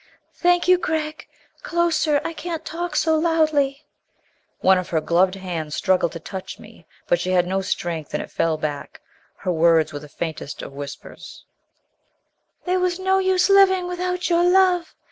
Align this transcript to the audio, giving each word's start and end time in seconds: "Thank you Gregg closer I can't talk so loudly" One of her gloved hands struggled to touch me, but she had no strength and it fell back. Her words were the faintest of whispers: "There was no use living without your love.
"Thank 0.33 0.67
you 0.67 0.79
Gregg 0.79 1.27
closer 1.61 2.19
I 2.25 2.33
can't 2.33 2.65
talk 2.65 2.95
so 2.95 3.15
loudly" 3.15 3.85
One 4.61 4.79
of 4.79 4.89
her 4.89 4.99
gloved 4.99 5.35
hands 5.35 5.75
struggled 5.75 6.13
to 6.13 6.19
touch 6.19 6.57
me, 6.57 6.87
but 7.05 7.19
she 7.19 7.29
had 7.33 7.45
no 7.45 7.61
strength 7.61 8.11
and 8.15 8.23
it 8.23 8.31
fell 8.31 8.57
back. 8.57 8.99
Her 9.35 9.51
words 9.51 9.93
were 9.93 9.99
the 9.99 10.09
faintest 10.09 10.63
of 10.63 10.73
whispers: 10.73 11.45
"There 12.65 12.79
was 12.79 12.97
no 12.97 13.19
use 13.19 13.47
living 13.47 13.87
without 13.87 14.27
your 14.27 14.43
love. 14.43 14.95